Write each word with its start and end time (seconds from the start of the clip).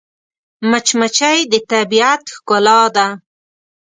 مچمچۍ 0.69 1.39
د 1.51 1.53
طبیعت 1.71 2.23
ښکلا 2.35 2.79
ده 2.95 3.07